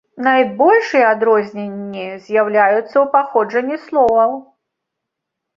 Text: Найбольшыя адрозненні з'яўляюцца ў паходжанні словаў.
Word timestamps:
Найбольшыя 0.27 1.05
адрозненні 1.15 2.07
з'яўляюцца 2.29 2.93
ў 3.03 3.05
паходжанні 3.17 3.77
словаў. 3.87 4.31